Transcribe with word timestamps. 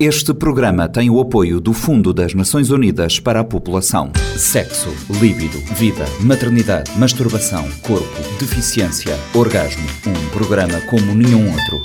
Este 0.00 0.32
programa 0.32 0.88
tem 0.88 1.10
o 1.10 1.20
apoio 1.20 1.60
do 1.60 1.72
Fundo 1.72 2.12
das 2.12 2.32
Nações 2.32 2.70
Unidas 2.70 3.18
para 3.18 3.40
a 3.40 3.44
População. 3.44 4.12
Sexo, 4.36 4.94
líbido, 5.20 5.58
vida, 5.74 6.04
maternidade, 6.20 6.96
masturbação, 6.96 7.68
corpo, 7.82 8.06
deficiência, 8.38 9.18
orgasmo. 9.34 9.84
Um 10.06 10.28
programa 10.30 10.80
como 10.82 11.16
nenhum 11.16 11.50
outro. 11.50 11.82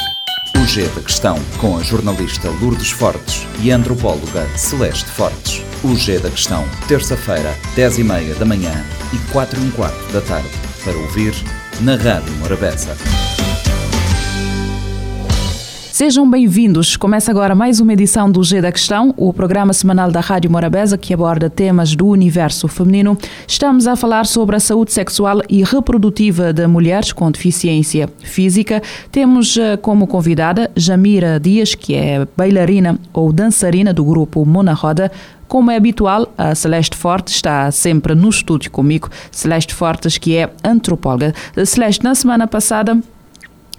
O 0.61 0.67
G 0.67 0.87
da 0.89 1.01
Questão, 1.01 1.39
com 1.59 1.75
a 1.75 1.81
jornalista 1.81 2.51
Lourdes 2.61 2.91
Fortes 2.91 3.47
e 3.63 3.71
a 3.71 3.77
antropóloga 3.77 4.47
Celeste 4.55 5.09
Fortes. 5.09 5.63
O 5.83 5.95
G 5.95 6.19
da 6.19 6.29
Questão, 6.29 6.63
terça-feira, 6.87 7.57
10h30 7.75 8.37
da 8.37 8.45
manhã 8.45 8.85
e 9.11 9.31
4 9.31 9.59
h 9.59 9.71
quarto 9.71 10.13
da 10.13 10.21
tarde. 10.21 10.49
Para 10.83 10.95
ouvir 10.95 11.33
na 11.81 11.95
Rádio 11.95 12.31
Morabeza. 12.35 12.95
Sejam 15.93 16.27
bem-vindos. 16.27 16.97
Começa 16.97 17.29
agora 17.29 17.53
mais 17.53 17.79
uma 17.79 17.93
edição 17.93 18.27
do 18.27 18.43
G 18.43 18.59
da 18.59 18.71
Questão, 18.71 19.13
o 19.15 19.31
programa 19.31 19.73
semanal 19.73 20.09
da 20.09 20.21
Rádio 20.21 20.49
Morabeza 20.49 20.97
que 20.97 21.13
aborda 21.13 21.51
temas 21.51 21.95
do 21.95 22.07
universo 22.07 22.67
feminino. 22.67 23.15
Estamos 23.47 23.85
a 23.85 23.95
falar 23.95 24.25
sobre 24.25 24.55
a 24.55 24.59
saúde 24.59 24.91
sexual 24.91 25.41
e 25.47 25.63
reprodutiva 25.63 26.51
de 26.51 26.65
mulheres 26.65 27.11
com 27.11 27.29
deficiência 27.29 28.09
física. 28.23 28.81
Temos 29.11 29.55
eh, 29.55 29.77
como 29.77 30.07
convidada 30.07 30.71
Jamira 30.75 31.39
Dias, 31.39 31.75
que 31.75 31.93
é 31.93 32.27
bailarina 32.35 32.99
ou 33.13 33.31
dançarina 33.31 33.93
do 33.93 34.03
grupo 34.03 34.43
Mona 34.43 34.73
Roda. 34.73 35.11
Como 35.47 35.69
é 35.69 35.75
habitual, 35.75 36.33
a 36.35 36.55
Celeste 36.55 36.97
Fortes 36.97 37.35
está 37.35 37.69
sempre 37.69 38.15
no 38.15 38.29
estúdio 38.29 38.71
comigo. 38.71 39.09
Celeste 39.29 39.75
Fortes, 39.75 40.17
que 40.17 40.37
é 40.37 40.49
antropóloga. 40.63 41.35
Celeste, 41.63 42.03
na 42.03 42.15
semana 42.15 42.47
passada 42.47 42.97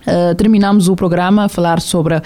Uh, 0.06 0.34
terminamos 0.34 0.88
o 0.88 0.96
programa 0.96 1.44
a 1.44 1.48
falar 1.48 1.80
sobre 1.80 2.16
uh, 2.16 2.20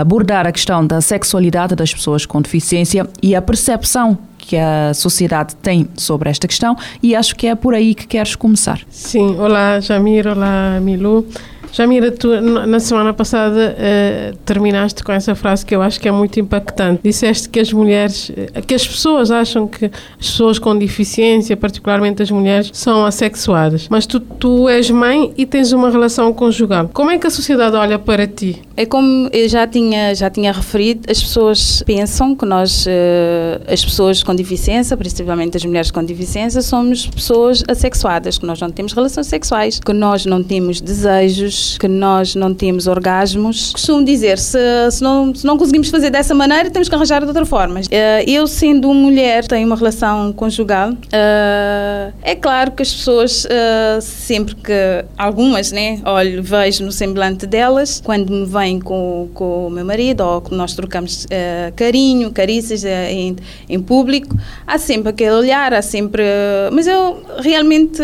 abordar 0.00 0.46
a 0.46 0.52
questão 0.52 0.86
da 0.86 1.00
sexualidade 1.00 1.74
das 1.74 1.92
pessoas 1.92 2.24
com 2.24 2.40
deficiência 2.40 3.06
e 3.22 3.34
a 3.34 3.42
percepção 3.42 4.18
que 4.38 4.56
a 4.56 4.92
sociedade 4.94 5.54
tem 5.56 5.88
sobre 5.96 6.30
esta 6.30 6.48
questão 6.48 6.76
e 7.02 7.14
acho 7.14 7.36
que 7.36 7.46
é 7.46 7.54
por 7.54 7.74
aí 7.74 7.94
que 7.94 8.06
queres 8.06 8.34
começar. 8.34 8.80
Sim, 8.90 9.36
olá 9.38 9.80
Jamir, 9.80 10.26
olá 10.26 10.80
Milu. 10.80 11.26
Jamira, 11.72 12.10
tu 12.10 12.28
na 12.40 12.80
semana 12.80 13.12
passada 13.14 13.76
uh, 13.76 14.36
terminaste 14.44 15.04
com 15.04 15.12
essa 15.12 15.34
frase 15.34 15.64
que 15.64 15.74
eu 15.74 15.80
acho 15.80 16.00
que 16.00 16.08
é 16.08 16.12
muito 16.12 16.40
impactante. 16.40 17.00
Disseste 17.02 17.48
que 17.48 17.60
as 17.60 17.72
mulheres, 17.72 18.30
eh, 18.36 18.60
que 18.60 18.74
as 18.74 18.86
pessoas 18.86 19.30
acham 19.30 19.68
que 19.68 19.86
as 19.86 20.26
pessoas 20.26 20.58
com 20.58 20.76
deficiência, 20.76 21.56
particularmente 21.56 22.22
as 22.22 22.30
mulheres, 22.30 22.70
são 22.72 23.04
assexuadas. 23.04 23.86
Mas 23.88 24.04
tu, 24.04 24.18
tu 24.18 24.68
és 24.68 24.90
mãe 24.90 25.32
e 25.36 25.46
tens 25.46 25.72
uma 25.72 25.90
relação 25.90 26.32
conjugal. 26.32 26.90
Como 26.92 27.10
é 27.10 27.18
que 27.18 27.26
a 27.26 27.30
sociedade 27.30 27.76
olha 27.76 27.98
para 27.98 28.26
ti? 28.26 28.60
É 28.76 28.84
como 28.84 29.28
eu 29.32 29.48
já 29.48 29.66
tinha, 29.66 30.14
já 30.14 30.28
tinha 30.28 30.52
referido, 30.52 31.02
as 31.08 31.22
pessoas 31.22 31.82
pensam 31.86 32.34
que 32.34 32.44
nós, 32.44 32.86
uh, 32.86 33.72
as 33.72 33.84
pessoas 33.84 34.22
com 34.22 34.34
deficiência, 34.34 34.96
principalmente 34.96 35.56
as 35.56 35.64
mulheres 35.64 35.90
com 35.90 36.02
deficiência, 36.02 36.62
somos 36.62 37.06
pessoas 37.06 37.62
assexuadas, 37.68 38.38
que 38.38 38.46
nós 38.46 38.60
não 38.60 38.70
temos 38.70 38.92
relações 38.92 39.28
sexuais, 39.28 39.78
que 39.78 39.92
nós 39.92 40.26
não 40.26 40.42
temos 40.42 40.80
desejos 40.80 41.59
que 41.78 41.88
nós 41.88 42.34
não 42.34 42.54
temos 42.54 42.86
orgasmos. 42.86 43.72
Costumo 43.72 44.04
dizer, 44.04 44.38
se, 44.38 44.58
se, 44.90 45.02
não, 45.02 45.34
se 45.34 45.44
não 45.44 45.56
conseguimos 45.56 45.88
fazer 45.88 46.10
dessa 46.10 46.34
maneira, 46.34 46.70
temos 46.70 46.88
que 46.88 46.94
arranjar 46.94 47.20
de 47.20 47.26
outra 47.26 47.44
forma. 47.44 47.80
Uh, 47.80 47.82
eu, 48.26 48.46
sendo 48.46 48.92
mulher, 48.92 49.46
tenho 49.46 49.66
uma 49.66 49.76
relação 49.76 50.32
conjugal. 50.32 50.90
Uh, 50.90 52.12
é 52.22 52.34
claro 52.34 52.72
que 52.72 52.82
as 52.82 52.92
pessoas, 52.92 53.44
uh, 53.44 54.00
sempre 54.00 54.54
que 54.54 55.04
algumas, 55.16 55.72
né, 55.72 56.00
olho, 56.04 56.42
vejo 56.42 56.84
no 56.84 56.92
semblante 56.92 57.46
delas, 57.46 58.00
quando 58.04 58.30
me 58.32 58.46
vêm 58.46 58.80
com, 58.80 59.28
com 59.34 59.66
o 59.66 59.70
meu 59.70 59.84
marido 59.84 60.22
ou 60.22 60.42
nós 60.50 60.74
trocamos 60.74 61.26
carinho, 61.76 62.30
carícias 62.30 62.84
em, 62.84 63.36
em 63.68 63.80
público, 63.80 64.36
há 64.66 64.78
sempre 64.78 65.10
aquele 65.10 65.32
olhar, 65.32 65.72
há 65.72 65.82
sempre. 65.82 66.22
mas 66.72 66.86
eu 66.86 67.22
realmente. 67.38 68.00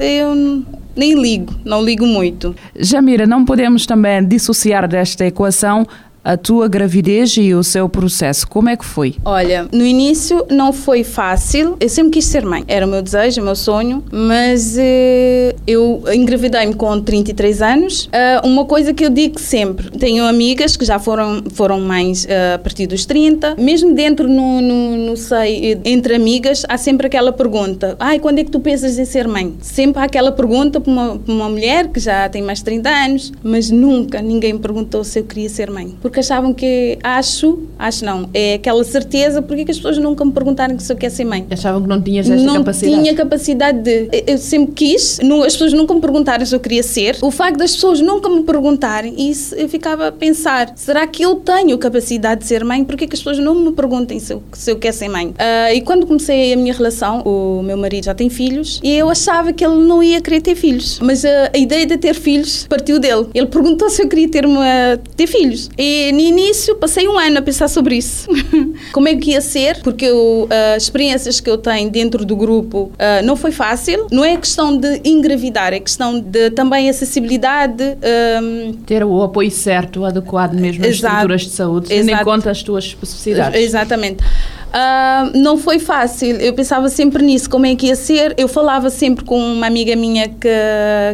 eu 0.00 0.62
nem 0.96 1.20
ligo, 1.20 1.54
não 1.64 1.82
ligo 1.82 2.06
muito. 2.06 2.54
Jamira, 2.78 3.26
não 3.26 3.44
podemos 3.44 3.86
também 3.86 4.26
dissociar 4.26 4.88
desta 4.88 5.26
equação 5.26 5.86
a 6.24 6.36
tua 6.36 6.68
gravidez 6.68 7.36
e 7.36 7.54
o 7.54 7.62
seu 7.62 7.88
processo. 7.88 8.46
Como 8.46 8.68
é 8.68 8.76
que 8.76 8.84
foi? 8.84 9.14
Olha, 9.24 9.68
no 9.72 9.84
início 9.84 10.46
não 10.50 10.72
foi 10.72 11.04
fácil. 11.04 11.76
Eu 11.80 11.88
sempre 11.88 12.12
quis 12.12 12.26
ser 12.26 12.44
mãe. 12.44 12.64
Era 12.68 12.86
o 12.86 12.88
meu 12.88 13.02
desejo, 13.02 13.40
o 13.40 13.44
meu 13.44 13.56
sonho. 13.56 14.04
Mas 14.10 14.76
eh, 14.78 15.54
eu 15.66 16.02
engravidei-me 16.12 16.74
com 16.74 17.00
33 17.00 17.62
anos. 17.62 18.04
Uh, 18.06 18.46
uma 18.46 18.64
coisa 18.64 18.92
que 18.92 19.04
eu 19.04 19.10
digo 19.10 19.40
sempre: 19.40 19.90
tenho 19.90 20.24
amigas 20.24 20.76
que 20.76 20.84
já 20.84 20.98
foram, 20.98 21.42
foram 21.52 21.80
mães 21.80 22.24
uh, 22.24 22.54
a 22.54 22.58
partir 22.58 22.86
dos 22.86 23.04
30. 23.04 23.56
Mesmo 23.56 23.94
dentro 23.94 24.28
no, 24.28 24.60
no, 24.60 24.96
no 24.96 25.16
seio, 25.16 25.80
entre 25.84 26.14
amigas, 26.14 26.64
há 26.68 26.76
sempre 26.76 27.06
aquela 27.06 27.32
pergunta: 27.32 27.96
ai, 27.98 28.18
quando 28.18 28.38
é 28.38 28.44
que 28.44 28.50
tu 28.50 28.60
pensas 28.60 28.98
em 28.98 29.04
ser 29.04 29.26
mãe? 29.26 29.54
Sempre 29.60 30.00
há 30.02 30.04
aquela 30.04 30.32
pergunta 30.32 30.80
para 30.80 30.92
uma, 30.92 31.18
para 31.18 31.34
uma 31.34 31.48
mulher 31.48 31.88
que 31.88 31.98
já 31.98 32.28
tem 32.28 32.42
mais 32.42 32.58
de 32.58 32.64
30 32.64 32.88
anos, 32.88 33.32
mas 33.42 33.70
nunca 33.70 34.22
ninguém 34.22 34.56
perguntou 34.56 35.02
se 35.04 35.18
eu 35.18 35.24
queria 35.24 35.48
ser 35.48 35.70
mãe. 35.70 35.94
Achavam 36.20 36.52
que, 36.52 36.98
acho, 37.02 37.58
acho 37.78 38.04
não, 38.04 38.28
é 38.32 38.54
aquela 38.54 38.82
certeza, 38.84 39.42
porque 39.42 39.64
que 39.64 39.70
as 39.70 39.76
pessoas 39.76 39.98
nunca 39.98 40.24
me 40.24 40.32
perguntaram 40.32 40.78
se 40.78 40.92
eu 40.92 40.96
quero 40.96 41.12
ser 41.12 41.24
mãe? 41.24 41.46
Achavam 41.50 41.82
que 41.82 41.88
não 41.88 42.00
tinhas 42.00 42.28
esta 42.28 42.44
não 42.44 42.54
capacidade? 42.56 42.96
Não 42.96 43.02
tinha 43.02 43.14
capacidade 43.14 43.78
de. 43.80 44.08
Eu 44.26 44.38
sempre 44.38 44.72
quis, 44.74 45.20
não, 45.22 45.42
as 45.42 45.52
pessoas 45.52 45.72
nunca 45.72 45.94
me 45.94 46.00
perguntaram 46.00 46.44
se 46.44 46.54
eu 46.54 46.60
queria 46.60 46.82
ser. 46.82 47.16
O 47.22 47.30
facto 47.30 47.58
das 47.58 47.74
pessoas 47.74 48.00
nunca 48.00 48.28
me 48.28 48.42
perguntarem, 48.42 49.30
isso 49.30 49.54
eu 49.54 49.68
ficava 49.68 50.08
a 50.08 50.12
pensar: 50.12 50.72
será 50.76 51.06
que 51.06 51.22
eu 51.22 51.36
tenho 51.36 51.76
capacidade 51.78 52.42
de 52.42 52.46
ser 52.46 52.64
mãe? 52.64 52.84
Porque 52.84 53.06
que 53.06 53.14
as 53.14 53.20
pessoas 53.20 53.38
não 53.38 53.54
me 53.54 53.72
perguntem 53.72 54.18
se 54.18 54.32
eu, 54.32 54.42
se 54.52 54.70
eu 54.70 54.76
quero 54.76 54.94
ser 54.94 55.08
mãe? 55.08 55.28
Uh, 55.28 55.74
e 55.74 55.80
quando 55.80 56.06
comecei 56.06 56.52
a 56.52 56.56
minha 56.56 56.74
relação, 56.74 57.22
o 57.22 57.62
meu 57.62 57.76
marido 57.76 58.04
já 58.04 58.14
tem 58.14 58.28
filhos 58.28 58.80
e 58.82 58.92
eu 58.92 59.08
achava 59.08 59.52
que 59.52 59.64
ele 59.64 59.76
não 59.76 60.02
ia 60.02 60.20
querer 60.20 60.40
ter 60.40 60.54
filhos. 60.54 60.98
Mas 61.00 61.24
a, 61.24 61.50
a 61.54 61.58
ideia 61.58 61.86
de 61.86 61.96
ter 61.96 62.14
filhos 62.14 62.66
partiu 62.68 62.98
dele. 62.98 63.26
Ele 63.34 63.46
perguntou 63.46 63.88
se 63.90 64.02
eu 64.02 64.08
queria 64.08 64.28
ter, 64.28 64.46
uma, 64.46 64.98
ter 65.16 65.26
filhos. 65.26 65.70
E 65.78 66.01
no 66.10 66.20
início 66.20 66.74
passei 66.76 67.06
um 67.06 67.18
ano 67.18 67.38
a 67.38 67.42
pensar 67.42 67.68
sobre 67.68 67.96
isso. 67.96 68.28
Como 68.92 69.06
é 69.06 69.14
que 69.14 69.30
ia 69.30 69.40
ser? 69.40 69.80
Porque 69.82 70.06
eu, 70.06 70.48
uh, 70.50 70.76
as 70.76 70.84
experiências 70.84 71.40
que 71.40 71.48
eu 71.48 71.58
tenho 71.58 71.90
dentro 71.90 72.24
do 72.24 72.34
grupo 72.34 72.90
uh, 72.94 73.24
não 73.24 73.36
foi 73.36 73.52
fácil. 73.52 74.06
Não 74.10 74.24
é 74.24 74.36
questão 74.36 74.76
de 74.76 75.00
engravidar, 75.04 75.72
é 75.72 75.80
questão 75.80 76.18
de 76.18 76.50
também 76.50 76.88
acessibilidade. 76.88 77.84
Um, 78.42 78.72
Ter 78.86 79.04
o 79.04 79.22
apoio 79.22 79.50
certo, 79.50 80.04
adequado 80.04 80.54
mesmo 80.54 80.84
às 80.84 80.92
estruturas 80.92 81.42
de 81.42 81.50
saúde, 81.50 81.88
tendo 81.88 82.10
em 82.10 82.24
conta 82.24 82.50
as 82.50 82.62
tuas 82.62 82.84
especificidades. 82.84 83.60
Exatamente. 83.60 84.24
Uh, 84.72 85.36
não 85.38 85.58
foi 85.58 85.78
fácil. 85.78 86.36
Eu 86.36 86.54
pensava 86.54 86.88
sempre 86.88 87.22
nisso, 87.22 87.48
como 87.48 87.66
é 87.66 87.76
que 87.76 87.86
ia 87.86 87.96
ser. 87.96 88.34
Eu 88.38 88.48
falava 88.48 88.88
sempre 88.88 89.24
com 89.24 89.38
uma 89.38 89.66
amiga 89.66 89.94
minha 89.94 90.28
que 90.28 90.48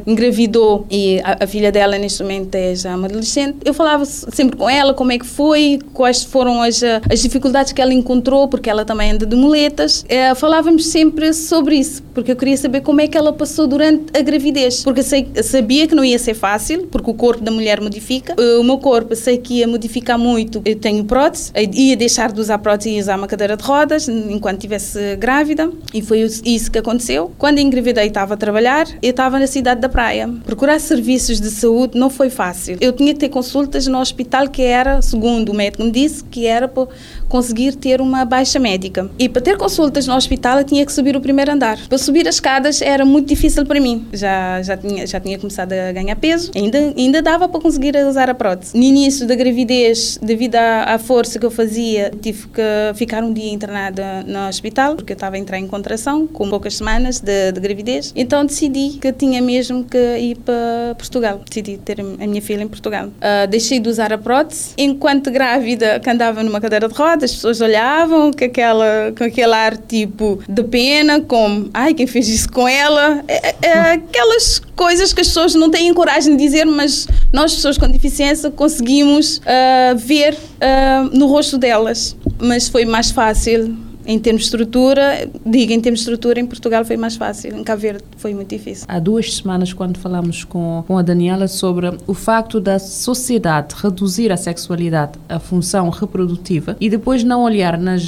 engravidou 0.07 0.87
e 0.91 1.21
a, 1.25 1.45
a 1.45 1.47
filha 1.47 1.73
dela 1.73 1.99
neste 1.99 2.23
momento 2.23 2.55
é 2.55 2.75
já 2.75 2.95
uma 2.95 3.07
adolescente. 3.07 3.59
Eu 3.65 3.75
falava 3.75 4.05
sempre 4.05 4.57
com 4.57 4.71
ela 4.71 4.95
como 4.95 5.13
é 5.13 5.19
que 5.19 5.27
foi, 5.27 5.81
quais 5.93 6.23
foram 6.23 6.63
as, 6.63 6.81
as 7.11 7.21
dificuldades 7.21 7.73
que 7.73 7.83
ela 7.83 7.93
encontrou, 7.93 8.47
porque 8.49 8.71
ela 8.71 8.85
também 8.85 9.11
anda 9.11 9.27
de 9.27 9.35
muletas. 9.35 10.03
Uh, 10.03 10.35
falávamos 10.37 10.87
sempre 10.87 11.33
sobre 11.33 11.77
isso, 11.77 12.03
porque 12.15 12.33
eu 12.33 12.37
queria 12.37 12.57
saber 12.57 12.83
como 12.83 13.01
é 13.01 13.09
que 13.09 13.19
ela 13.19 13.33
passou 13.33 13.67
durante 13.67 14.17
a 14.17 14.23
gravidez. 14.23 14.85
Porque 14.85 15.03
sei, 15.03 15.29
sabia 15.43 15.87
que 15.87 15.95
não 15.95 16.05
ia 16.05 16.19
ser 16.19 16.35
fácil, 16.35 16.87
porque 16.87 17.11
o 17.11 17.15
corpo 17.15 17.43
da 17.43 17.51
mulher 17.51 17.81
modifica. 17.81 18.35
Uh, 18.41 18.61
o 18.61 18.65
meu 18.65 18.79
corpo 18.79 19.17
sei 19.17 19.39
que 19.39 19.55
ia 19.55 19.67
modificar 19.67 20.19
muito. 20.19 20.63
Eu 20.65 20.77
tenho 20.77 21.05
prótese, 21.05 21.53
ia 21.75 21.97
deixar 21.97 22.31
de 22.33 22.41
usar 22.41 22.59
prótese 22.59 22.91
e 22.91 23.01
usar 23.01 23.17
uma 23.17 23.27
cadeira 23.27 23.48
cadeira 23.49 23.57
de 23.57 23.65
rodas 23.65 24.09
enquanto 24.09 24.57
estivesse 24.57 25.17
grávida 25.17 25.71
e 25.95 26.03
foi 26.03 26.21
isso 26.21 26.71
que 26.71 26.79
aconteceu. 26.79 27.33
Quando 27.39 27.59
engravidei 27.59 28.09
estava 28.09 28.35
a 28.35 28.37
trabalhar, 28.37 28.87
eu 29.03 29.11
estava 29.11 29.39
na 29.39 29.47
cidade 29.47 29.81
da 29.81 29.89
praia. 29.89 30.29
Procurar 30.45 30.79
serviços 30.79 31.41
de 31.41 31.51
saúde 31.51 31.99
não 31.99 32.11
foi 32.11 32.29
fácil. 32.29 32.77
Eu 32.81 32.93
tinha 32.93 33.15
que 33.15 33.21
ter 33.21 33.29
consultas 33.29 33.87
no 33.87 33.99
hospital 33.99 34.49
que 34.49 34.63
era, 34.63 35.01
segundo 35.01 35.51
o 35.51 35.55
médico 35.55 35.83
me 35.85 35.91
disse, 35.91 36.23
que 36.25 36.47
era 36.47 36.69
para 36.69 36.89
conseguir 37.29 37.75
ter 37.77 38.01
uma 38.01 38.25
baixa 38.25 38.59
médica. 38.59 39.11
E 39.19 39.29
para 39.29 39.41
ter 39.41 39.57
consultas 39.57 40.07
no 40.07 40.15
hospital 40.15 40.59
eu 40.59 40.65
tinha 40.65 40.85
que 40.85 40.93
subir 40.93 41.17
o 41.17 41.21
primeiro 41.21 41.53
andar. 41.53 41.79
Para 41.89 41.99
subir 41.99 42.29
as 42.29 42.37
escadas 42.37 42.83
era 42.83 43.05
muito 43.05 43.29
difícil 43.29 43.65
para 43.65 43.81
mim. 43.81 44.07
Já, 44.13 44.61
já, 44.63 44.77
tinha, 44.77 45.07
já 45.07 45.21
tinha 45.21 45.39
começado 45.39 45.73
a 45.73 45.93
ganhar 45.93 46.17
peso, 46.17 46.51
ainda, 46.55 46.79
ainda 46.97 47.23
dava 47.23 47.49
para 47.49 47.61
conseguir 47.61 47.97
usar 48.09 48.29
a 48.29 48.35
prótese. 48.35 48.77
No 48.77 48.83
início 48.83 49.27
da 49.27 49.35
gravidez, 49.35 50.19
devido 50.21 50.57
à, 50.57 50.95
à 50.95 50.99
força 50.99 51.39
que 51.39 51.47
eu 51.47 51.51
fazia, 51.51 52.13
tive 52.21 52.49
que 52.49 52.63
ficar 52.95 53.23
um 53.23 53.33
dia 53.39 53.53
internada 53.53 54.25
no 54.27 54.49
hospital, 54.49 54.97
porque 54.97 55.13
eu 55.13 55.15
estava 55.15 55.37
a 55.37 55.39
entrar 55.39 55.59
em 55.59 55.67
contração, 55.67 56.27
com 56.27 56.49
poucas 56.49 56.77
semanas 56.77 57.21
de, 57.21 57.53
de 57.53 57.61
gravidez. 57.61 58.13
Então 58.17 58.45
decidi 58.45 58.99
que 58.99 59.13
tinha 59.13 59.41
mesmo 59.41 59.85
que 59.85 60.19
ir 60.19 60.37
para 60.39 60.95
Portugal. 60.97 61.41
Decidi 61.49 61.79
ter 61.79 62.01
a 62.01 62.27
minha 62.27 62.43
filha 62.43 62.63
em 62.63 62.69
Portugal. 62.69 63.07
Uh, 63.07 63.47
deixei 63.49 63.79
de 63.79 63.89
usar 63.89 64.13
a 64.13 64.19
prótese. 64.19 64.73
Enquanto 64.77 65.31
grávida, 65.31 66.01
que 66.01 66.11
andava 66.11 66.43
numa 66.43 66.61
cadeira 66.61 66.89
de 66.89 66.95
rodas, 66.95 67.31
as 67.31 67.37
pessoas 67.37 67.61
olhavam 67.61 68.33
com, 68.33 68.45
aquela, 68.45 69.13
com 69.17 69.25
aquele 69.25 69.55
ar 69.55 69.77
tipo 69.77 70.41
de 70.49 70.63
pena, 70.65 71.21
como, 71.21 71.71
ai, 71.73 71.95
quem 71.95 72.07
fez 72.07 72.29
isso 72.29 72.51
com 72.51 72.67
ela? 72.67 73.23
É, 73.29 73.49
é, 73.49 73.57
é 73.63 73.79
aquelas 73.93 74.61
coisas 74.75 75.13
que 75.13 75.21
as 75.21 75.29
pessoas 75.29 75.55
não 75.55 75.71
têm 75.71 75.93
coragem 75.93 76.37
de 76.37 76.43
dizer, 76.43 76.65
mas 76.65 77.07
nós, 77.33 77.55
pessoas 77.55 77.77
com 77.77 77.89
deficiência, 77.89 78.51
conseguimos 78.51 79.39
uh, 79.39 79.97
ver 79.97 80.35
uh, 80.35 81.17
no 81.17 81.27
rosto 81.27 81.59
delas. 81.59 82.17
Mas 82.41 82.69
foi 82.69 82.85
mais 82.85 83.11
fácil 83.11 83.77
em 84.09 84.19
termos 84.19 84.41
de 84.41 84.47
estrutura, 84.47 85.29
digo 85.45 85.71
em 85.71 85.81
termos 85.83 86.01
de 86.01 86.05
estrutura, 86.05 86.41
em 86.41 86.47
Portugal 86.47 86.83
foi 86.83 86.97
mais 86.97 87.15
fácil, 87.15 87.55
em 87.55 87.63
Cabo 87.63 87.83
Verde 87.83 88.03
foi 88.17 88.33
muito 88.35 88.49
difícil. 88.49 88.87
Há 88.89 88.99
duas 88.99 89.37
semanas, 89.37 89.75
quando 89.75 89.99
falamos 89.99 90.45
com, 90.45 90.83
com 90.89 90.97
a 90.97 91.03
Daniela 91.03 91.47
sobre 91.47 91.93
o 92.07 92.15
facto 92.15 92.59
da 92.59 92.79
sociedade 92.79 93.75
reduzir 93.77 94.33
a 94.33 94.39
sexualidade, 94.39 95.13
a 95.29 95.39
função 95.39 95.91
reprodutiva, 95.91 96.75
e 96.81 96.89
depois 96.89 97.23
não 97.23 97.43
olhar 97.43 97.77
nas, 97.77 98.03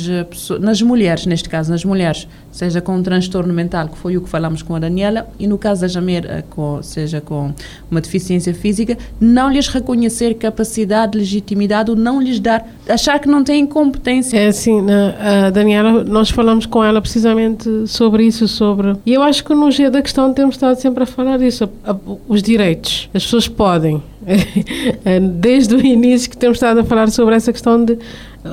nas 0.58 0.80
mulheres, 0.80 1.26
neste 1.26 1.50
caso, 1.50 1.70
nas 1.70 1.84
mulheres, 1.84 2.26
seja 2.50 2.80
com 2.80 2.96
um 2.96 3.02
transtorno 3.02 3.52
mental, 3.52 3.88
que 3.88 3.98
foi 3.98 4.16
o 4.16 4.22
que 4.22 4.28
falamos 4.28 4.62
com 4.62 4.74
a 4.74 4.78
Daniela, 4.78 5.28
e 5.38 5.46
no 5.46 5.58
caso 5.58 5.82
da 5.82 5.88
Jamer, 5.88 6.24
eh, 6.24 6.42
com, 6.48 6.82
seja 6.82 7.20
com 7.20 7.52
uma 7.90 8.00
deficiência 8.00 8.54
física, 8.54 8.96
não 9.20 9.50
lhes 9.50 9.68
reconhecer 9.68 10.32
capacidade, 10.34 11.18
legitimidade, 11.18 11.90
ou 11.90 11.96
não 11.96 12.22
lhes 12.22 12.40
dar, 12.40 12.66
achar 12.88 13.18
que 13.18 13.28
não 13.28 13.44
têm 13.44 13.66
competência. 13.66 14.38
É 14.38 14.48
assim, 14.48 14.80
a 14.90 15.50
Daniela, 15.50 15.89
nós 16.06 16.30
falamos 16.30 16.66
com 16.66 16.82
ela 16.82 17.00
precisamente 17.00 17.86
sobre 17.86 18.24
isso, 18.24 18.46
sobre... 18.46 18.94
E 19.04 19.14
eu 19.14 19.22
acho 19.22 19.44
que 19.44 19.54
no 19.54 19.70
G 19.70 19.90
da 19.90 20.02
questão 20.02 20.32
temos 20.32 20.54
estado 20.54 20.76
sempre 20.76 21.02
a 21.02 21.06
falar 21.06 21.38
disso, 21.38 21.68
os 22.28 22.42
direitos. 22.42 23.08
As 23.14 23.24
pessoas 23.24 23.48
podem, 23.48 24.02
desde 25.38 25.74
o 25.74 25.84
início 25.84 26.30
que 26.30 26.36
temos 26.36 26.56
estado 26.56 26.80
a 26.80 26.84
falar 26.84 27.10
sobre 27.10 27.34
essa 27.34 27.52
questão 27.52 27.84
de 27.84 27.98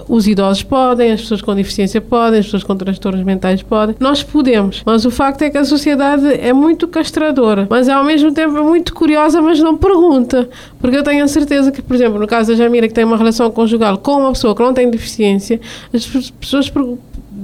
os 0.08 0.28
idosos 0.28 0.64
podem, 0.64 1.12
as 1.12 1.22
pessoas 1.22 1.42
com 1.42 1.56
deficiência 1.56 2.02
podem, 2.02 2.40
as 2.40 2.46
pessoas 2.46 2.64
com 2.64 2.76
transtornos 2.76 3.24
mentais 3.24 3.62
podem. 3.62 3.96
Nós 4.00 4.22
podemos, 4.22 4.84
mas 4.86 5.06
o 5.06 5.12
facto 5.12 5.42
é 5.44 5.50
que 5.50 5.58
a 5.58 5.64
sociedade 5.64 6.28
é 6.28 6.52
muito 6.52 6.88
castradora, 6.88 7.68
mas 7.70 7.88
ao 7.88 8.04
mesmo 8.04 8.34
tempo 8.34 8.58
é 8.58 8.62
muito 8.62 8.94
curiosa, 8.94 9.42
mas 9.42 9.60
não 9.60 9.78
pergunta. 9.78 10.50
Porque 10.80 10.98
eu 10.98 11.04
tenho 11.04 11.24
a 11.24 11.28
certeza 11.28 11.72
que, 11.72 11.82
por 11.82 11.96
exemplo, 11.96 12.20
no 12.20 12.28
caso 12.28 12.52
da 12.52 12.58
Jamira, 12.58 12.88
que 12.88 12.94
tem 12.94 13.06
uma 13.06 13.18
relação 13.18 13.50
conjugal 13.50 13.98
com 13.98 14.20
uma 14.20 14.34
pessoa 14.34 14.54
que 14.54 14.62
não 14.62 14.74
tem 14.74 14.90
deficiência, 14.90 15.60
as 15.94 16.06
pessoas 16.40 16.72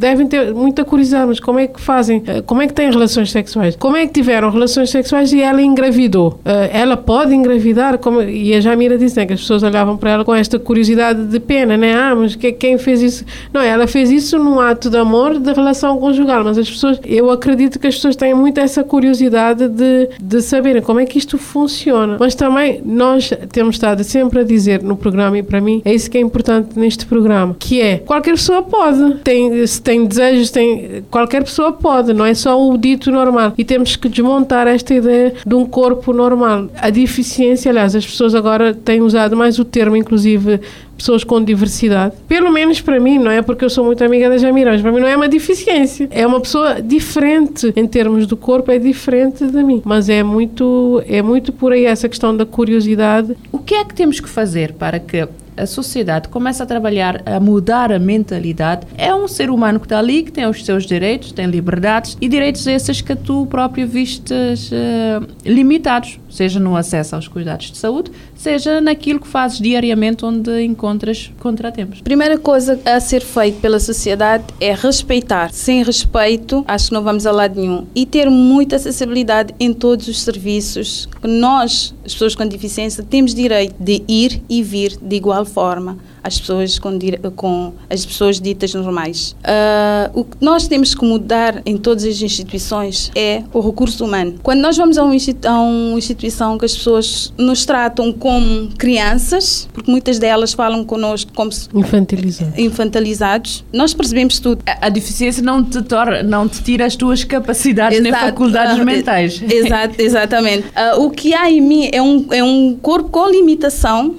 devem 0.03 0.27
ter 0.27 0.53
muita 0.53 0.83
curiosidade, 0.83 1.27
mas 1.27 1.39
como 1.39 1.59
é 1.59 1.67
que 1.67 1.79
fazem? 1.79 2.21
Eh, 2.27 2.41
como 2.41 2.61
é 2.61 2.67
que 2.67 2.73
têm 2.73 2.91
relações 2.91 3.31
sexuais? 3.31 3.77
Como 3.77 3.95
é 3.95 4.05
que 4.05 4.11
tiveram 4.11 4.49
relações 4.49 4.89
sexuais 4.89 5.31
e 5.31 5.41
ela 5.41 5.61
engravidou? 5.61 6.39
Eh, 6.43 6.71
ela 6.73 6.97
pode 6.97 7.33
engravidar? 7.33 7.97
Como, 7.97 8.21
e 8.21 8.53
a 8.53 8.59
Jamira 8.59 8.97
disse 8.97 9.15
né, 9.15 9.25
que 9.25 9.31
as 9.31 9.39
pessoas 9.39 9.63
olhavam 9.63 9.95
para 9.95 10.11
ela 10.11 10.25
com 10.25 10.35
esta 10.35 10.59
curiosidade 10.59 11.25
de 11.25 11.39
pena, 11.39 11.77
né? 11.77 11.95
Ah, 11.95 12.13
mas 12.13 12.35
que, 12.35 12.51
quem 12.51 12.77
fez 12.77 13.01
isso? 13.01 13.25
Não, 13.53 13.61
ela 13.61 13.87
fez 13.87 14.11
isso 14.11 14.37
num 14.37 14.59
ato 14.59 14.89
de 14.89 14.97
amor 14.97 15.39
de 15.39 15.53
relação 15.53 15.97
conjugal, 15.97 16.43
mas 16.43 16.57
as 16.57 16.69
pessoas, 16.69 16.99
eu 17.05 17.31
acredito 17.31 17.79
que 17.79 17.87
as 17.87 17.95
pessoas 17.95 18.17
têm 18.17 18.33
muito 18.33 18.59
essa 18.59 18.83
curiosidade 18.83 19.69
de, 19.69 20.09
de 20.21 20.41
saberem 20.41 20.81
como 20.81 20.99
é 20.99 21.05
que 21.05 21.17
isto 21.17 21.37
funciona. 21.37 22.17
Mas 22.19 22.35
também 22.35 22.81
nós 22.83 23.31
temos 23.53 23.75
estado 23.75 24.03
sempre 24.03 24.41
a 24.41 24.43
dizer 24.43 24.83
no 24.83 24.97
programa, 24.97 25.37
e 25.37 25.43
para 25.43 25.61
mim 25.61 25.81
é 25.85 25.93
isso 25.93 26.11
que 26.11 26.17
é 26.17 26.21
importante 26.21 26.77
neste 26.77 27.05
programa, 27.05 27.55
que 27.57 27.79
é 27.79 27.99
qualquer 27.99 28.31
pessoa 28.31 28.61
pode. 28.61 29.19
Tem, 29.23 29.65
se 29.65 29.81
tem 29.81 29.92
desejos, 30.05 30.49
tem, 30.49 31.03
qualquer 31.09 31.43
pessoa 31.43 31.71
pode, 31.71 32.13
não 32.13 32.25
é 32.25 32.33
só 32.33 32.59
o 32.59 32.77
dito 32.77 33.11
normal. 33.11 33.53
E 33.57 33.63
temos 33.63 33.95
que 33.95 34.07
desmontar 34.07 34.67
esta 34.67 34.93
ideia 34.93 35.33
de 35.45 35.55
um 35.55 35.65
corpo 35.65 36.13
normal. 36.13 36.69
A 36.77 36.89
deficiência, 36.89 37.69
aliás, 37.71 37.95
as 37.95 38.05
pessoas 38.05 38.33
agora 38.35 38.73
têm 38.73 39.01
usado 39.01 39.35
mais 39.35 39.59
o 39.59 39.65
termo, 39.65 39.95
inclusive 39.95 40.59
pessoas 40.97 41.23
com 41.23 41.43
diversidade. 41.43 42.15
Pelo 42.27 42.51
menos 42.51 42.79
para 42.79 42.99
mim, 42.99 43.17
não 43.17 43.31
é 43.31 43.41
porque 43.41 43.65
eu 43.65 43.69
sou 43.69 43.83
muito 43.83 44.03
amiga 44.03 44.29
da 44.29 44.37
Jamirões, 44.37 44.81
para 44.81 44.91
mim 44.91 44.99
não 44.99 45.07
é 45.07 45.15
uma 45.15 45.27
deficiência. 45.27 46.07
É 46.11 46.25
uma 46.25 46.39
pessoa 46.39 46.81
diferente 46.81 47.73
em 47.75 47.87
termos 47.87 48.25
do 48.27 48.37
corpo, 48.37 48.71
é 48.71 48.79
diferente 48.79 49.45
de 49.45 49.63
mim. 49.63 49.81
Mas 49.83 50.07
é 50.07 50.23
muito, 50.23 51.03
é 51.07 51.21
muito 51.21 51.51
por 51.51 51.73
aí 51.73 51.85
essa 51.85 52.07
questão 52.07 52.35
da 52.35 52.45
curiosidade. 52.45 53.35
O 53.51 53.59
que 53.59 53.75
é 53.75 53.83
que 53.83 53.93
temos 53.93 54.19
que 54.19 54.29
fazer 54.29 54.73
para 54.73 54.99
que 54.99 55.27
a 55.57 55.65
sociedade 55.65 56.27
começa 56.29 56.63
a 56.63 56.65
trabalhar, 56.65 57.21
a 57.25 57.39
mudar 57.39 57.91
a 57.91 57.99
mentalidade, 57.99 58.87
é 58.97 59.13
um 59.13 59.27
ser 59.27 59.49
humano 59.49 59.79
que 59.79 59.85
está 59.85 59.99
ali, 59.99 60.23
que 60.23 60.31
tem 60.31 60.45
os 60.45 60.63
seus 60.63 60.85
direitos, 60.85 61.31
tem 61.31 61.47
liberdades 61.47 62.17
e 62.19 62.27
direitos 62.27 62.65
esses 62.67 63.01
que 63.01 63.15
tu 63.15 63.45
próprio 63.45 63.87
vistes 63.87 64.71
uh, 64.71 65.25
limitados, 65.45 66.19
seja 66.29 66.59
no 66.59 66.75
acesso 66.75 67.15
aos 67.15 67.27
cuidados 67.27 67.71
de 67.71 67.77
saúde, 67.77 68.11
seja 68.35 68.81
naquilo 68.81 69.19
que 69.19 69.27
fazes 69.27 69.59
diariamente 69.59 70.25
onde 70.25 70.63
encontras 70.63 71.31
contratempos. 71.39 72.01
Primeira 72.01 72.37
coisa 72.37 72.79
a 72.85 72.99
ser 72.99 73.21
feita 73.21 73.59
pela 73.61 73.79
sociedade 73.79 74.43
é 74.59 74.73
respeitar. 74.73 75.51
Sem 75.51 75.83
respeito, 75.83 76.63
acho 76.67 76.87
que 76.87 76.93
não 76.93 77.03
vamos 77.03 77.25
a 77.25 77.31
lado 77.31 77.59
nenhum. 77.59 77.85
E 77.95 78.05
ter 78.05 78.29
muita 78.29 78.75
acessibilidade 78.75 79.53
em 79.59 79.73
todos 79.73 80.07
os 80.07 80.21
serviços 80.21 81.07
que 81.21 81.27
nós, 81.27 81.93
as 82.05 82.13
pessoas 82.13 82.35
com 82.35 82.45
deficiência, 82.45 83.03
temos 83.03 83.33
direito 83.33 83.75
de 83.79 84.03
ir 84.07 84.41
e 84.49 84.61
vir 84.61 84.97
de 85.01 85.15
igual 85.15 85.42
forma 85.45 85.95
as 86.23 86.39
pessoas 86.39 86.79
com, 86.79 86.97
com 87.35 87.73
as 87.89 88.05
pessoas 88.05 88.39
ditas 88.39 88.73
normais. 88.73 89.35
Uh, 89.43 90.19
o 90.19 90.23
que 90.23 90.37
nós 90.39 90.67
temos 90.67 90.95
que 90.95 91.05
mudar 91.05 91.61
em 91.65 91.77
todas 91.77 92.03
as 92.05 92.21
instituições 92.21 93.11
é 93.15 93.43
o 93.51 93.59
recurso 93.59 94.05
humano. 94.05 94.35
Quando 94.41 94.61
nós 94.61 94.77
vamos 94.77 94.97
a, 94.97 95.03
um, 95.03 95.09
a 95.45 95.61
uma 95.61 95.97
instituição 95.97 96.57
que 96.57 96.65
as 96.65 96.75
pessoas 96.75 97.33
nos 97.37 97.65
tratam 97.65 98.11
como 98.13 98.69
crianças, 98.77 99.67
porque 99.73 99.91
muitas 99.91 100.19
delas 100.19 100.53
falam 100.53 100.83
connosco 100.85 101.31
como 101.33 101.51
infantilizados, 101.73 102.57
infantilizados 102.57 103.65
nós 103.73 103.93
percebemos 103.93 104.39
tudo. 104.39 104.63
A, 104.65 104.87
a, 104.87 104.89
deficiência 104.89 105.43
não 105.43 105.63
te, 105.63 105.81
torna, 105.81 106.23
não 106.23 106.47
te 106.47 106.61
tira 106.63 106.85
as 106.85 106.95
tuas 106.95 107.23
capacidades 107.23 107.99
Exato. 107.99 108.11
nem 108.11 108.21
faculdades 108.21 108.79
uh, 108.79 108.85
mentais. 108.85 109.41
Exato, 109.43 110.01
exatamente. 110.01 110.67
Uh, 110.67 111.05
o 111.05 111.09
que 111.09 111.33
há 111.33 111.49
em 111.49 111.61
mim 111.61 111.89
é 111.91 112.01
um, 112.01 112.25
é 112.31 112.43
um 112.43 112.77
corpo 112.81 113.09
com 113.09 113.27
limitação, 113.29 114.15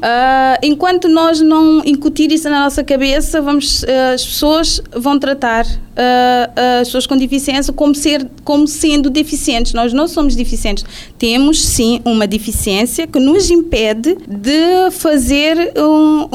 enquanto 0.62 1.08
nós 1.08 1.40
não 1.40 1.82
incutir 1.94 2.30
isso 2.32 2.48
na 2.48 2.60
nossa 2.60 2.84
cabeça, 2.84 3.40
vamos, 3.40 3.82
eh, 3.84 4.14
as 4.14 4.24
pessoas 4.24 4.80
vão 4.94 5.18
tratar 5.18 5.66
uh, 5.94 6.80
as 6.80 6.88
pessoas 6.88 7.06
com 7.06 7.16
deficiência 7.16 7.72
como, 7.72 7.94
ser, 7.94 8.28
como 8.44 8.66
sendo 8.66 9.08
deficientes. 9.10 9.72
Nós 9.72 9.92
não 9.92 10.06
somos 10.06 10.34
deficientes. 10.34 10.84
Temos, 11.18 11.64
sim, 11.64 12.00
uma 12.04 12.26
deficiência 12.26 13.06
que 13.06 13.18
nos 13.18 13.50
impede 13.50 14.16
de 14.26 14.90
fazer 14.90 15.72
um, 15.76 16.28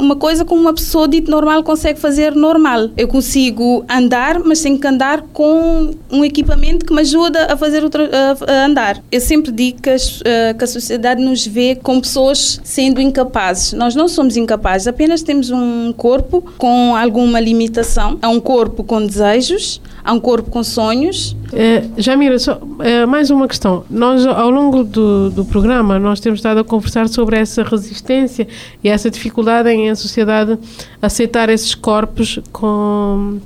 uma 0.00 0.16
coisa 0.16 0.44
como 0.44 0.60
uma 0.60 0.74
pessoa 0.74 1.08
dita 1.08 1.30
normal 1.30 1.62
consegue 1.62 1.98
fazer 1.98 2.34
normal. 2.34 2.90
Eu 2.96 3.08
consigo 3.08 3.84
andar, 3.88 4.40
mas 4.40 4.60
tenho 4.60 4.78
que 4.78 4.86
andar 4.86 5.22
com 5.32 5.90
um 6.10 6.24
equipamento 6.24 6.84
que 6.84 6.92
me 6.92 7.00
ajuda 7.00 7.52
a 7.52 7.56
fazer 7.56 7.82
outra, 7.82 8.10
a, 8.12 8.64
andar. 8.64 9.02
Eu 9.10 9.20
sempre 9.20 9.52
digo 9.52 9.80
que, 9.80 9.90
as, 9.90 10.20
uh, 10.20 10.56
que 10.56 10.64
a 10.64 10.66
sociedade 10.66 11.22
nos 11.22 11.46
vê 11.46 11.76
como 11.76 12.00
pessoas 12.00 12.60
sendo 12.64 13.00
incapazes. 13.00 13.72
Nós 13.72 13.94
não 13.94 14.08
somos 14.08 14.36
incapazes, 14.36 14.86
apenas 14.86 15.03
temos 15.22 15.50
um 15.50 15.92
corpo 15.92 16.42
com 16.56 16.96
alguma 16.96 17.40
limitação. 17.40 18.18
É 18.22 18.28
um 18.28 18.40
corpo 18.40 18.82
com 18.82 19.04
desejos, 19.04 19.80
há 20.02 20.12
um 20.12 20.20
corpo 20.20 20.50
com 20.50 20.62
sonhos. 20.62 21.36
É, 21.52 21.84
Jamira, 21.96 22.38
só, 22.38 22.60
é, 22.80 23.06
mais 23.06 23.30
uma 23.30 23.46
questão. 23.46 23.84
Nós, 23.90 24.26
ao 24.26 24.50
longo 24.50 24.84
do, 24.84 25.30
do 25.30 25.44
programa, 25.44 25.98
nós 25.98 26.20
temos 26.20 26.38
estado 26.38 26.60
a 26.60 26.64
conversar 26.64 27.08
sobre 27.08 27.36
essa 27.36 27.62
resistência 27.62 28.46
e 28.82 28.88
essa 28.88 29.10
dificuldade 29.10 29.68
em 29.68 29.90
a 29.90 29.94
sociedade 29.94 30.58
aceitar 31.00 31.48
esses 31.48 31.74
corpos 31.74 32.40
com 32.52 33.40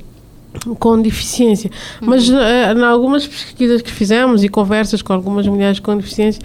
com 0.78 1.00
deficiência. 1.00 1.70
Mas 2.00 2.28
uh, 2.28 2.34
em 2.76 2.82
algumas 2.82 3.26
pesquisas 3.26 3.82
que 3.82 3.92
fizemos 3.92 4.42
e 4.42 4.48
conversas 4.48 5.02
com 5.02 5.12
algumas 5.12 5.46
mulheres 5.46 5.78
com 5.78 5.96
deficiência, 5.96 6.42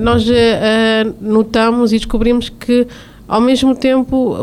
nós 0.00 0.28
uh, 0.28 1.14
notamos 1.20 1.92
e 1.92 1.96
descobrimos 1.96 2.48
que 2.48 2.86
ao 3.28 3.40
mesmo 3.40 3.74
tempo, 3.74 4.36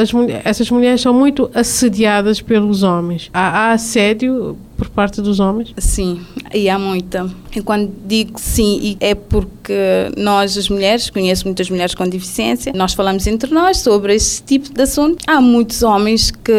as, 0.00 0.10
essas 0.44 0.70
mulheres 0.70 1.00
são 1.00 1.14
muito 1.14 1.50
assediadas 1.54 2.40
pelos 2.40 2.82
homens. 2.82 3.30
Há, 3.32 3.70
há 3.70 3.72
assédio 3.72 4.56
por 4.76 4.88
parte 4.88 5.20
dos 5.20 5.40
homens? 5.40 5.74
Sim, 5.76 6.20
e 6.54 6.68
há 6.68 6.78
muita. 6.78 7.28
E 7.54 7.60
quando 7.60 7.90
digo 8.06 8.38
sim, 8.38 8.96
é 9.00 9.14
porque 9.14 9.72
nós, 10.16 10.56
as 10.56 10.68
mulheres, 10.68 11.10
conheço 11.10 11.46
muitas 11.46 11.68
mulheres 11.68 11.94
com 11.94 12.08
deficiência, 12.08 12.72
nós 12.74 12.94
falamos 12.94 13.26
entre 13.26 13.52
nós 13.52 13.78
sobre 13.78 14.14
esse 14.14 14.42
tipo 14.42 14.72
de 14.72 14.82
assunto. 14.82 15.18
Há 15.26 15.40
muitos 15.40 15.82
homens 15.82 16.30
que 16.30 16.52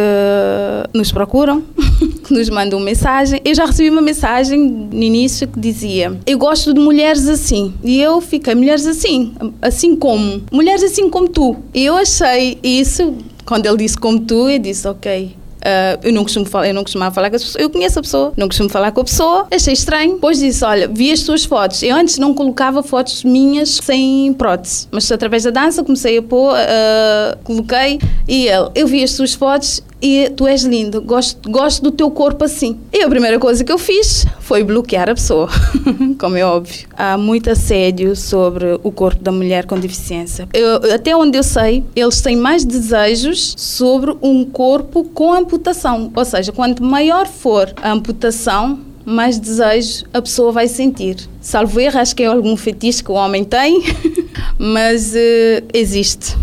nos 0.94 1.12
procuram, 1.12 1.64
que 2.30 2.34
nos 2.34 2.50
mandam 2.50 2.80
mensagem. 2.80 3.42
Eu 3.44 3.54
já 3.56 3.66
recebi 3.66 3.90
uma 3.90 4.02
mensagem 4.02 4.60
no 4.60 5.04
início 5.04 5.48
que 5.48 5.60
dizia: 5.60 6.18
Eu 6.26 6.38
gosto 6.38 6.74
de 6.74 6.80
mulheres 6.80 7.28
assim. 7.28 7.74
E 7.84 8.00
eu 8.00 8.22
fiquei, 8.22 8.56
mulheres 8.56 8.86
assim, 8.86 9.34
assim 9.62 9.96
como? 9.96 10.44
Mulheres 10.52 10.84
assim 10.84 11.10
como 11.10 11.28
tu. 11.28 11.58
E 11.74 11.84
eu 11.84 11.96
achei 11.96 12.58
isso, 12.64 13.16
quando 13.46 13.66
ele 13.66 13.78
disse 13.78 13.98
como 13.98 14.20
tu, 14.20 14.48
eu 14.48 14.60
disse: 14.60 14.88
Ok 14.88 15.40
Uh, 15.60 16.00
eu 16.04 16.14
não 16.14 16.24
costumo 16.24 16.46
falar, 16.46 16.70
eu 16.70 16.74
não 16.74 16.84
costumava 16.84 17.14
falar 17.14 17.30
com 17.30 17.36
as 17.36 17.44
pessoas. 17.44 17.62
Eu 17.62 17.70
conheço 17.70 18.00
a 18.00 18.02
pessoa, 18.02 18.34
não 18.38 18.48
costumo 18.48 18.70
falar 18.70 18.92
com 18.92 19.02
a 19.02 19.04
pessoa. 19.04 19.48
Achei 19.52 19.74
estranho. 19.74 20.14
Depois 20.14 20.40
disse: 20.40 20.64
Olha, 20.64 20.88
vi 20.88 21.12
as 21.12 21.24
tuas 21.24 21.44
fotos. 21.44 21.84
Eu 21.84 21.96
antes 21.96 22.18
não 22.18 22.34
colocava 22.34 22.82
fotos 22.82 23.24
minhas 23.24 23.80
sem 23.84 24.34
prótese, 24.34 24.88
mas 24.90 25.12
através 25.12 25.44
da 25.44 25.52
dança 25.52 25.84
comecei 25.84 26.18
a 26.18 26.22
pôr, 26.22 26.54
uh, 26.54 27.38
coloquei 27.44 28.00
e 28.28 28.48
ele, 28.48 28.70
eu 28.74 28.88
vi 28.88 29.04
as 29.04 29.14
tuas 29.14 29.34
fotos 29.34 29.84
e 30.02 30.32
tu 30.36 30.48
és 30.48 30.64
lindo, 30.64 31.02
gosto, 31.02 31.50
gosto 31.50 31.84
do 31.84 31.92
teu 31.92 32.10
corpo 32.10 32.46
assim. 32.46 32.80
E 32.94 33.04
a 33.04 33.10
primeira 33.10 33.38
coisa 33.40 33.64
que 33.64 33.72
eu 33.72 33.78
fiz 33.78 34.26
foi 34.40 34.64
bloquear 34.64 35.10
a 35.10 35.16
pessoa, 35.16 35.50
como 36.18 36.38
é 36.38 36.46
óbvio. 36.46 36.88
Há 36.96 37.18
muito 37.18 37.50
assédio 37.50 38.16
sobre 38.16 38.80
o 38.84 38.92
corpo 38.92 39.22
da 39.22 39.32
mulher 39.32 39.66
com 39.66 39.80
deficiência. 39.80 40.48
Eu, 40.54 40.94
até 40.94 41.16
onde 41.16 41.38
eu 41.38 41.44
sei, 41.44 41.84
eles 41.96 42.22
têm 42.22 42.36
mais 42.36 42.64
desejos 42.64 43.54
sobre 43.58 44.16
um 44.22 44.46
corpo 44.46 45.04
com 45.04 45.34
amputação. 45.34 46.12
Ou 46.16 46.26
seja, 46.26 46.52
quanto 46.52 46.84
maior 46.84 47.28
for 47.28 47.72
a 47.82 47.92
amputação, 47.92 48.80
mais 49.06 49.40
desejo 49.40 50.06
a 50.14 50.22
pessoa 50.22 50.52
vai 50.52 50.68
sentir. 50.68 51.18
Salvo 51.42 51.80
erro, 51.80 52.00
acho 52.00 52.16
que 52.16 52.24
é 52.24 52.28
algum 52.28 52.56
fetiche 52.56 53.04
que 53.04 53.12
o 53.12 53.16
homem 53.16 53.44
tem, 53.44 53.84
mas 54.58 55.14
uh, 55.14 55.66
existe. 55.74 56.38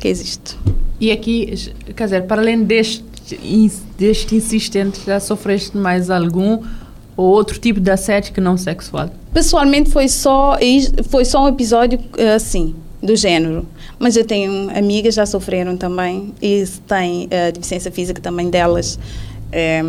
Que 0.00 0.08
existe. 0.08 0.56
E 1.00 1.12
aqui, 1.12 1.72
quer 1.94 2.04
dizer, 2.04 2.22
para 2.24 2.40
além 2.40 2.64
deste, 2.64 3.04
deste 3.96 4.34
insistente, 4.34 5.00
já 5.06 5.20
sofreste 5.20 5.76
mais 5.76 6.10
algum 6.10 6.62
ou 7.16 7.26
outro 7.26 7.58
tipo 7.58 7.80
de 7.80 7.90
assédio 7.90 8.32
que 8.32 8.40
não 8.40 8.56
sexual? 8.56 9.10
Pessoalmente 9.32 9.90
foi 9.90 10.08
só, 10.08 10.56
foi 11.08 11.24
só 11.24 11.44
um 11.44 11.48
episódio 11.48 11.98
assim, 12.34 12.74
do 13.02 13.14
género. 13.16 13.66
Mas 13.98 14.16
eu 14.16 14.24
tenho 14.24 14.70
amigas 14.76 15.14
já 15.14 15.26
sofreram 15.26 15.76
também 15.76 16.32
e 16.40 16.64
têm 16.86 17.26
uh, 17.26 17.52
deficiência 17.52 17.90
física 17.90 18.20
também 18.20 18.50
delas. 18.50 18.98
É, 19.50 19.82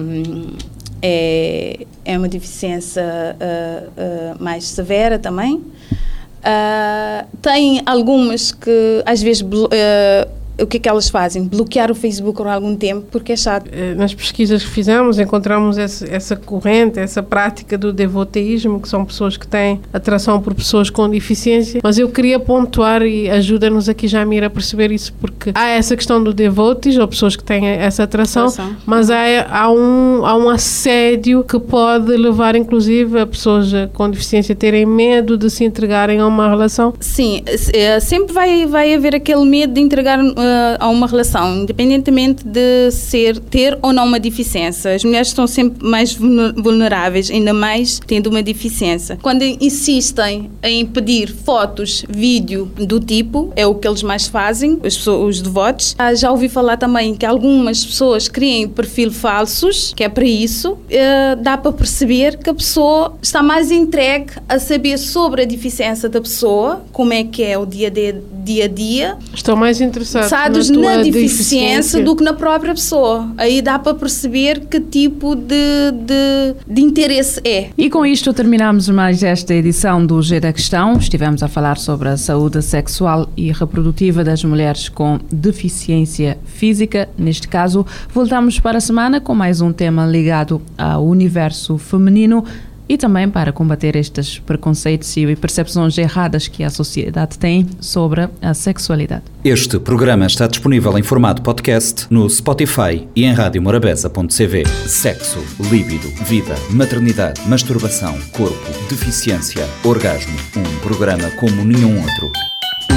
é, 1.02 1.86
é 2.06 2.18
uma 2.18 2.28
deficiência 2.28 3.04
uh, 3.04 3.90
uh, 3.90 4.44
mais 4.44 4.66
severa 4.66 5.18
também. 5.18 5.56
Uh, 5.56 7.28
tem 7.42 7.82
algumas 7.86 8.52
que 8.52 9.04
às 9.06 9.22
vezes 9.22 9.44
o 10.62 10.68
que 10.68 10.78
é 10.78 10.80
que 10.80 10.90
elas 10.90 11.10
fazem? 11.10 11.44
Bloquear 11.44 11.92
o 11.92 11.96
Facebook 11.96 12.38
por 12.38 12.48
algum 12.48 12.76
tempo 12.76 13.08
porque 13.12 13.34
é 13.34 13.36
chato. 13.36 13.70
Eh, 13.72 13.94
nas 13.96 14.14
pesquisas 14.14 14.64
que 14.64 14.70
fizemos, 14.70 15.20
encontramos 15.20 15.78
essa, 15.78 16.06
essa 16.08 16.36
corrente, 16.36 17.00
essa 17.00 17.22
prática 17.24 17.78
do 17.78 17.92
devoteísmo, 17.92 18.80
que 18.80 18.88
são 18.88 19.06
pessoas 19.06 19.38
que 19.38 19.48
têm 19.48 19.80
atração 19.94 20.42
por 20.42 20.54
pessoas 20.54 20.90
com 20.90 21.10
deficiência. 21.10 21.82
Mas 21.84 21.98
eu 21.98 22.10
queria 22.10 22.40
pontuar 22.40 23.02
e 23.02 23.30
ajuda-nos 23.30 23.90
aqui, 23.90 24.08
Jamira, 24.08 24.48
a 24.48 24.50
perceber 24.50 24.92
isso, 24.92 25.14
porque 25.20 25.52
há 25.54 25.68
essa 25.70 25.96
questão 25.96 26.24
do 26.24 26.34
devotes, 26.34 26.98
ou 26.98 27.08
pessoas 27.08 27.36
que 27.36 27.44
têm 27.44 27.68
essa 27.68 28.04
atração, 28.04 28.48
atração. 28.48 28.76
mas 28.86 29.10
há, 29.10 29.24
há, 29.50 29.72
um, 29.72 30.26
há 30.26 30.36
um 30.36 30.50
assédio 30.50 31.44
que 31.44 31.60
pode 31.60 32.16
levar, 32.16 32.56
inclusive, 32.56 33.20
a 33.20 33.26
pessoas 33.26 33.72
com 33.94 34.10
deficiência 34.10 34.56
terem 34.56 34.86
medo 34.86 35.38
de 35.38 35.50
se 35.50 35.64
entregarem 35.64 36.20
a 36.20 36.28
uma 36.28 36.50
relação. 36.50 36.94
Sim, 37.00 37.44
eh, 37.74 38.00
sempre 38.00 38.34
vai, 38.34 38.66
vai 38.66 38.94
haver 38.94 39.16
aquele 39.16 39.46
medo 39.46 39.74
de 39.74 39.82
entregar 39.82 40.20
a 40.80 40.88
uma 40.90 41.08
relação, 41.08 41.64
independentemente 41.64 42.46
de 42.46 42.92
ser 42.92 43.40
ter 43.40 43.78
ou 43.82 43.94
não 43.94 44.06
uma 44.06 44.20
deficiência. 44.20 44.96
As 44.96 45.04
mulheres 45.04 45.30
estão 45.30 45.48
sempre 45.48 45.86
mais 45.86 46.14
vulneráveis, 46.14 47.30
ainda 47.30 47.54
mais 47.54 48.00
tendo 48.06 48.28
uma 48.28 48.42
deficiência. 48.42 49.18
Quando 49.22 49.44
insistem 49.44 50.50
em 50.64 50.86
pedir 50.86 51.34
fotos, 51.34 52.04
vídeo 52.10 52.72
do 52.78 53.00
tipo, 53.00 53.52
é 53.56 53.66
o 53.66 53.76
que 53.76 53.88
eles 53.88 54.04
mais 54.04 54.28
fazem, 54.28 54.80
os, 54.84 55.08
os 55.08 55.42
devotos. 55.42 55.96
Ah, 55.98 56.14
já 56.14 56.32
ouvi 56.32 56.50
falar 56.50 56.78
também 56.78 57.16
que 57.16 57.26
algumas 57.26 57.86
pessoas 57.86 58.28
criem 58.28 58.68
perfil 58.68 59.12
falsos, 59.12 59.94
que 59.96 60.04
é 60.04 60.10
para 60.10 60.26
isso. 60.26 60.78
Eh, 60.90 61.36
dá 61.36 61.58
para 61.58 61.72
perceber 61.72 62.38
que 62.38 62.50
a 62.50 62.54
pessoa 62.54 63.18
está 63.22 63.42
mais 63.42 63.72
entregue 63.72 64.32
a 64.48 64.60
saber 64.60 64.98
sobre 64.98 65.44
a 65.44 65.46
deficiência 65.46 66.10
da 66.10 66.22
pessoa, 66.22 66.84
como 66.92 67.14
é 67.14 67.24
que 67.24 67.44
é 67.44 67.58
o 67.58 67.66
dia, 67.66 67.92
dia 67.92 68.66
a 68.66 68.68
dia. 68.68 69.18
Estão 69.34 69.56
mais 69.56 69.82
interessados 69.82 70.30
interessados 70.48 70.70
na, 70.70 70.82
na 70.82 70.98
deficiência, 70.98 71.12
deficiência, 71.12 72.04
do 72.04 72.16
que 72.16 72.24
na 72.24 72.34
própria 72.34 72.74
pessoa. 72.74 73.30
Aí 73.38 73.62
dá 73.62 73.78
para 73.78 73.94
perceber 73.94 74.62
que 74.62 74.80
tipo 74.80 75.36
de, 75.36 75.92
de, 75.92 76.56
de 76.68 76.82
interesse 76.82 77.42
é. 77.44 77.70
E 77.78 77.90
com 77.90 78.06
isto 78.06 78.34
terminamos 78.34 78.88
mais 78.90 79.24
esta 79.24 79.54
edição 79.54 80.06
do 80.06 80.22
G 80.22 80.40
da 80.40 80.54
Questão. 80.54 80.98
Estivemos 80.98 81.44
a 81.44 81.48
falar 81.48 81.78
sobre 81.78 82.10
a 82.10 82.18
saúde 82.18 82.62
sexual 82.62 83.30
e 83.36 83.52
reprodutiva 83.52 84.24
das 84.24 84.44
mulheres 84.44 84.90
com 84.90 85.20
deficiência 85.32 86.38
física. 86.46 87.10
Neste 87.18 87.48
caso, 87.48 87.86
voltamos 88.14 88.60
para 88.60 88.78
a 88.78 88.82
semana 88.82 89.20
com 89.20 89.36
mais 89.36 89.62
um 89.62 89.72
tema 89.72 90.06
ligado 90.06 90.62
ao 90.78 91.06
universo 91.06 91.78
feminino 91.78 92.46
e 92.90 92.98
também 92.98 93.30
para 93.30 93.54
combater 93.54 93.96
estes 93.96 94.40
preconceitos 94.40 95.16
e 95.16 95.36
percepções 95.36 95.96
erradas 95.98 96.48
que 96.48 96.64
a 96.64 96.72
sociedade 96.72 97.38
tem 97.38 97.68
sobre 97.80 98.28
a 98.42 98.54
sexualidade. 98.56 99.24
Este 99.46 99.80
programa 99.80 100.26
está 100.26 100.48
disponível 100.48 100.98
em 100.98 101.04
formato 101.04 101.44
podcast 101.44 102.08
no 102.10 102.28
Spotify 102.28 103.08
e 103.16 103.26
em 103.26 103.34
radiomorabeza.cv. 103.34 104.66
Sexo, 104.88 105.40
líbido, 105.70 106.08
vida, 106.26 106.56
maternidade, 106.72 107.48
masturbação, 107.48 108.18
corpo, 108.32 108.68
deficiência, 108.90 109.68
orgasmo. 109.84 110.36
Um 110.58 110.80
programa 110.80 111.30
como 111.40 111.64
nenhum 111.64 112.02
outro. 112.02 112.32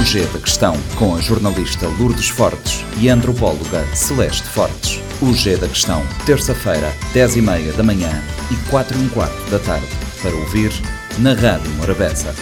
O 0.00 0.04
G 0.04 0.24
da 0.26 0.38
Questão, 0.38 0.74
com 0.96 1.14
a 1.14 1.20
jornalista 1.20 1.86
Lourdes 1.98 2.28
Fortes 2.28 2.84
e 2.98 3.10
a 3.10 3.14
antropóloga 3.14 3.84
Celeste 3.94 4.48
Fortes. 4.48 5.11
O 5.22 5.32
G 5.32 5.56
da 5.56 5.68
Questão, 5.68 6.02
terça-feira, 6.26 6.92
10 7.14 7.36
e 7.36 7.42
meia 7.42 7.72
da 7.74 7.84
manhã 7.84 8.10
e 8.50 8.68
4 8.68 8.98
e 8.98 9.02
um 9.04 9.08
quarto 9.08 9.50
da 9.52 9.58
tarde, 9.60 9.86
para 10.20 10.34
ouvir 10.34 10.72
na 11.20 11.32
Rádio 11.32 11.70
Morabeza. 11.74 12.34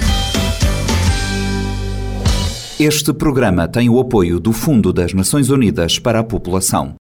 Este 2.78 3.12
programa 3.12 3.68
tem 3.68 3.90
o 3.90 4.00
apoio 4.00 4.40
do 4.40 4.54
Fundo 4.54 4.94
das 4.94 5.12
Nações 5.12 5.50
Unidas 5.50 5.98
para 5.98 6.20
a 6.20 6.24
População. 6.24 6.94